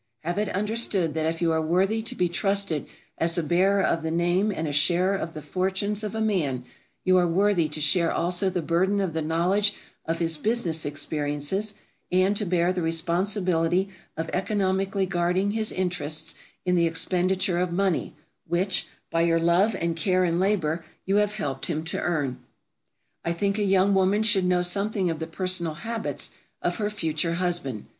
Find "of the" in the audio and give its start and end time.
3.83-4.09, 5.15-5.43, 8.99-9.21, 25.11-25.27